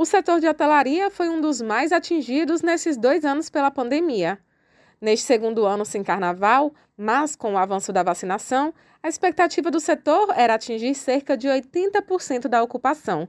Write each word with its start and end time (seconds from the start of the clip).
O 0.00 0.04
setor 0.04 0.38
de 0.38 0.46
hotelaria 0.46 1.10
foi 1.10 1.28
um 1.28 1.40
dos 1.40 1.60
mais 1.60 1.90
atingidos 1.90 2.62
nesses 2.62 2.96
dois 2.96 3.24
anos 3.24 3.50
pela 3.50 3.68
pandemia. 3.68 4.38
Neste 5.00 5.26
segundo 5.26 5.66
ano 5.66 5.84
sem 5.84 6.04
carnaval, 6.04 6.72
mas 6.96 7.34
com 7.34 7.54
o 7.54 7.58
avanço 7.58 7.92
da 7.92 8.04
vacinação, 8.04 8.72
a 9.02 9.08
expectativa 9.08 9.72
do 9.72 9.80
setor 9.80 10.32
era 10.36 10.54
atingir 10.54 10.94
cerca 10.94 11.36
de 11.36 11.48
80% 11.48 12.46
da 12.46 12.62
ocupação, 12.62 13.26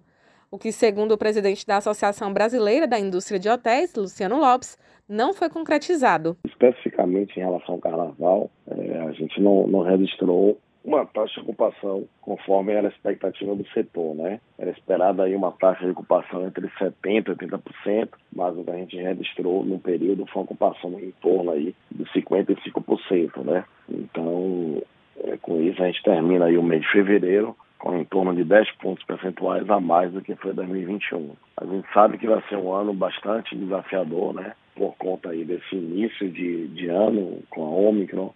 o 0.51 0.59
que, 0.59 0.71
segundo 0.71 1.13
o 1.13 1.17
presidente 1.17 1.65
da 1.65 1.77
Associação 1.77 2.31
Brasileira 2.31 2.85
da 2.85 2.99
Indústria 2.99 3.39
de 3.39 3.49
Hotéis, 3.49 3.95
Luciano 3.95 4.39
Lopes, 4.39 4.77
não 5.07 5.33
foi 5.33 5.49
concretizado. 5.49 6.37
Especificamente 6.45 7.35
em 7.35 7.43
relação 7.43 7.75
ao 7.75 7.81
carnaval, 7.81 8.51
é, 8.67 8.99
a 9.07 9.11
gente 9.13 9.41
não, 9.41 9.65
não 9.65 9.81
registrou 9.81 10.59
uma 10.83 11.05
taxa 11.05 11.35
de 11.35 11.41
ocupação 11.41 12.07
conforme 12.21 12.73
era 12.73 12.87
a 12.87 12.91
expectativa 12.91 13.55
do 13.55 13.67
setor, 13.69 14.15
né? 14.15 14.39
Era 14.57 14.71
esperada 14.71 15.23
aí 15.23 15.35
uma 15.35 15.51
taxa 15.51 15.83
de 15.83 15.91
ocupação 15.91 16.45
entre 16.47 16.67
70% 16.69 16.95
e 17.05 17.21
80%, 17.21 18.09
mas 18.33 18.57
o 18.57 18.63
que 18.63 18.71
a 18.71 18.77
gente 18.77 18.95
registrou 18.95 19.63
no 19.63 19.79
período 19.79 20.25
foi 20.27 20.41
uma 20.41 20.45
ocupação 20.45 20.99
em 20.99 21.11
torno 21.21 21.51
aí 21.51 21.75
de 21.91 22.03
55%, 22.05 23.43
né? 23.43 23.65
Então, 23.89 24.81
é, 25.23 25.37
com 25.37 25.61
isso 25.61 25.81
a 25.81 25.87
gente 25.87 26.03
termina 26.03 26.45
aí 26.45 26.57
o 26.57 26.63
mês 26.63 26.81
de 26.81 26.91
fevereiro 26.91 27.55
com 27.79 27.95
em 27.95 28.03
torno 28.03 28.35
de 28.35 28.43
10 28.43 28.71
pontos 28.73 29.03
percentuais 29.05 29.67
a 29.69 29.79
mais 29.79 30.11
do 30.11 30.21
que 30.21 30.35
foi 30.35 30.53
2021. 30.53 31.31
A 31.57 31.65
gente 31.65 31.87
sabe 31.93 32.17
que 32.17 32.27
vai 32.27 32.41
ser 32.49 32.57
um 32.57 32.73
ano 32.73 32.93
bastante 32.93 33.55
desafiador, 33.55 34.33
né? 34.33 34.53
Por 34.75 34.95
conta 34.97 35.29
aí 35.29 35.45
desse 35.45 35.75
início 35.75 36.29
de, 36.29 36.67
de 36.67 36.87
ano 36.87 37.39
com 37.49 37.63
a 37.63 37.69
Omicron, 37.69 38.33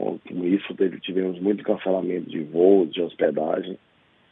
com 0.00 0.44
isso, 0.46 0.74
teve, 0.74 1.00
tivemos 1.00 1.38
muito 1.40 1.62
cancelamento 1.62 2.28
de 2.28 2.42
voos, 2.42 2.90
de 2.92 3.02
hospedagem, 3.02 3.78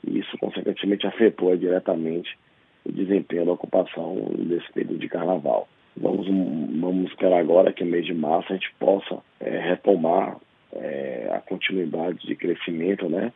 e 0.06 0.18
isso, 0.18 0.36
consequentemente, 0.38 1.06
afetou 1.06 1.56
diretamente 1.56 2.38
o 2.84 2.92
desempenho 2.92 3.46
da 3.46 3.52
ocupação 3.52 4.30
desse 4.38 4.72
período 4.72 4.98
de 4.98 5.08
carnaval. 5.08 5.68
Vamos, 5.96 6.26
vamos 6.26 7.10
esperar 7.10 7.40
agora 7.40 7.72
que 7.72 7.84
no 7.84 7.90
mês 7.90 8.06
de 8.06 8.14
março 8.14 8.52
a 8.52 8.56
gente 8.56 8.72
possa 8.78 9.18
é, 9.40 9.58
retomar 9.58 10.36
é, 10.72 11.28
a 11.32 11.40
continuidade 11.40 12.26
de 12.26 12.36
crescimento, 12.36 13.08
né? 13.08 13.32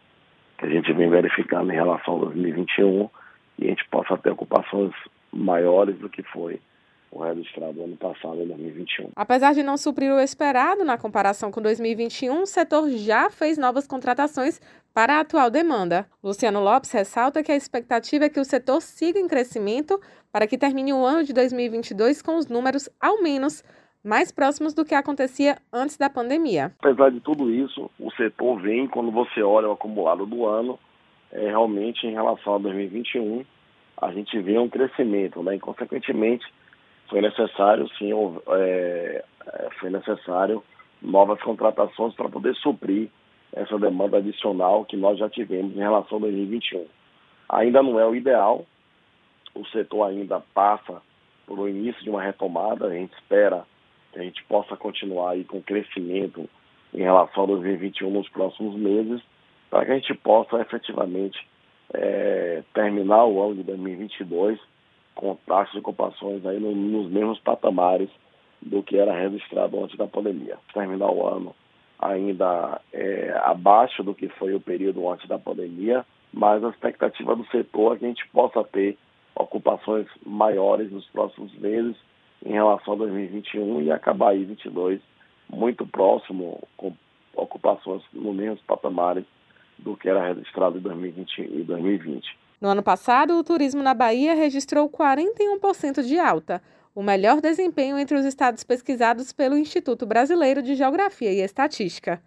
Que 0.59 0.67
a 0.67 0.69
gente 0.69 0.93
vem 0.93 1.11
verificando 1.11 1.73
em 1.73 1.75
relação 1.75 2.17
a 2.17 2.25
2021 2.27 3.11
e 3.59 3.67
a 3.67 3.69
gente 3.69 3.85
possa 3.89 4.17
ter 4.17 4.31
ocupações 4.31 4.93
maiores 5.33 5.99
do 5.99 6.09
que 6.09 6.23
foi 6.23 6.61
o 7.13 7.23
registrado 7.23 7.83
ano 7.83 7.97
passado, 7.97 8.43
em 8.43 8.47
2021. 8.47 9.11
Apesar 9.15 9.53
de 9.53 9.63
não 9.63 9.77
suprir 9.77 10.11
o 10.11 10.19
esperado 10.19 10.83
na 10.83 10.97
comparação 10.97 11.51
com 11.53 11.61
2021, 11.61 12.43
o 12.43 12.47
setor 12.47 12.89
já 12.91 13.29
fez 13.29 13.59
novas 13.59 13.87
contratações 13.87 14.61
para 14.95 15.17
a 15.17 15.21
atual 15.21 15.51
demanda. 15.51 16.07
Luciano 16.25 16.61
Lopes 16.61 16.91
ressalta 16.91 17.43
que 17.43 17.53
a 17.53 17.57
expectativa 17.57 18.25
é 18.25 18.29
que 18.31 18.41
o 18.41 18.45
setor 18.45 18.81
siga 18.81 19.21
em 19.21 19.29
crescimento 19.29 20.01
para 20.33 20.47
que 20.47 20.57
termine 20.57 20.95
o 20.95 21.05
ano 21.05 21.23
de 21.23 21.35
2022 21.35 22.23
com 22.23 22.37
os 22.37 22.49
números, 22.49 22.89
ao 22.99 23.23
menos, 23.23 23.63
mais 24.03 24.33
próximos 24.33 24.73
do 24.73 24.85
que 24.85 24.95
acontecia 24.95 25.59
antes 25.71 25.99
da 25.99 26.09
pandemia. 26.09 26.73
Apesar 26.81 27.11
de 27.11 27.21
tudo 27.21 27.51
isso, 27.51 27.91
o 28.01 28.11
setor 28.13 28.61
vem, 28.61 28.89
quando 28.89 29.11
você 29.11 29.43
olha 29.43 29.69
o 29.69 29.73
acumulado 29.73 30.25
do 30.25 30.47
ano, 30.47 30.79
é, 31.31 31.49
realmente 31.49 32.07
em 32.07 32.13
relação 32.13 32.55
a 32.55 32.59
2021, 32.59 33.45
a 34.01 34.11
gente 34.13 34.37
vê 34.41 34.59
um 34.59 34.69
crescimento, 34.69 35.43
né? 35.43 35.57
e 35.57 35.61
consequentemente 35.61 36.45
foi 37.13 37.21
necessário, 37.21 37.87
sim, 37.99 38.11
é, 38.49 39.25
é, 39.47 39.69
foi 39.79 39.91
necessário 39.91 40.65
novas 41.03 41.39
contratações 41.43 42.15
para 42.15 42.27
poder 42.27 42.55
suprir 42.55 43.11
essa 43.53 43.79
demanda 43.79 44.17
adicional 44.17 44.87
que 44.87 44.97
nós 44.97 45.19
já 45.19 45.29
tivemos 45.29 45.77
em 45.77 45.81
relação 45.81 46.17
a 46.17 46.21
2021. 46.23 46.87
Ainda 47.51 47.83
não 47.83 48.01
é 48.01 48.07
o 48.07 48.15
ideal, 48.15 48.65
o 49.55 49.63
setor 49.67 50.05
ainda 50.05 50.41
passa 50.55 51.03
por 51.47 51.59
o 51.59 51.69
início 51.69 52.03
de 52.03 52.09
uma 52.09 52.23
retomada, 52.23 52.87
a 52.87 52.95
gente 52.95 53.13
espera 53.13 53.67
que 54.11 54.19
a 54.19 54.23
gente 54.23 54.43
possa 54.45 54.75
continuar 54.75 55.33
aí 55.33 55.45
com 55.45 55.61
crescimento 55.61 56.49
em 56.95 57.03
relação 57.03 57.45
a 57.45 57.49
2021 57.49 58.11
nos 58.11 58.29
próximos 58.31 58.75
meses, 58.75 59.21
para 59.69 59.85
que 59.85 59.93
a 59.93 59.95
gente 59.97 60.15
possa 60.15 60.63
efetivamente 60.63 61.47
é, 61.93 62.63
terminar 62.73 63.27
o 63.27 63.43
ano 63.43 63.57
de 63.57 63.65
2022 63.65 64.59
com 65.15 65.37
taxas 65.47 65.73
de 65.73 65.79
ocupações 65.79 66.45
aí 66.47 66.59
no, 66.59 66.75
nos 66.75 67.11
mesmos 67.11 67.39
patamares 67.41 68.09
do 68.61 68.83
que 68.83 68.97
era 68.97 69.13
registrado 69.13 69.83
antes 69.83 69.97
da 69.97 70.07
pandemia. 70.07 70.59
Terminar 70.73 71.11
o 71.11 71.27
ano 71.27 71.55
ainda 71.99 72.81
é, 72.93 73.33
abaixo 73.45 74.03
do 74.03 74.15
que 74.15 74.29
foi 74.29 74.55
o 74.55 74.61
período 74.61 75.09
antes 75.09 75.29
da 75.29 75.39
pandemia, 75.39 76.05
mas 76.33 76.65
a 76.65 76.71
expectativa 76.71 77.37
do 77.37 77.47
setor 77.47 77.95
é 77.95 77.99
que 77.99 78.05
a 78.05 78.09
gente 78.09 78.29
possa 78.29 78.65
ter 78.65 78.99
ocupações 79.35 80.07
maiores 80.25 80.91
nos 80.91 81.07
próximos 81.07 81.53
meses 81.59 81.97
em 82.45 82.53
relação 82.53 82.95
a 82.95 82.99
2021 82.99 83.83
e 83.83 83.93
acabar 83.93 84.31
aí 84.31 84.45
2022 84.45 85.01
muito 85.49 85.87
próximo 85.87 86.67
com 86.77 86.93
ocupações 87.35 88.03
no 88.13 88.33
mesmos 88.33 88.61
patamares 88.63 89.25
do 89.79 89.97
que 89.97 90.09
era 90.09 90.27
registrado 90.27 90.79
em 90.79 90.81
2020 90.81 91.39
e 91.41 91.63
2020. 91.63 92.39
No 92.63 92.69
ano 92.69 92.83
passado, 92.83 93.37
o 93.37 93.43
turismo 93.43 93.83
na 93.83 93.93
Bahia 93.93 94.37
registrou 94.37 94.89
41% 94.89 96.01
de 96.01 96.17
alta, 96.17 96.63
o 96.95 97.03
melhor 97.03 97.41
desempenho 97.41 97.99
entre 97.99 98.17
os 98.17 98.25
estados 98.25 98.63
pesquisados 98.63 99.33
pelo 99.33 99.59
Instituto 99.59 100.07
Brasileiro 100.07 100.63
de 100.63 100.77
Geografia 100.77 101.33
e 101.33 101.41
Estatística. 101.41 102.23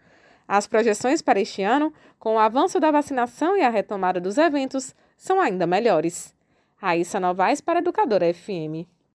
As 0.46 0.68
projeções 0.68 1.22
para 1.22 1.40
este 1.40 1.64
ano, 1.64 1.94
com 2.20 2.36
o 2.36 2.40
avanço 2.40 2.82
da 2.82 2.92
vacinação 2.92 3.56
e 3.56 3.62
a 3.62 3.70
retomada 3.70 4.20
dos 4.20 4.38
eventos, 4.38 4.94
são 5.16 5.40
ainda 5.40 5.66
melhores. 5.66 6.36
Raíssa 6.76 7.18
Novaes 7.18 7.62
para 7.62 7.80
Educadora 7.80 8.34
FM. 8.34 8.95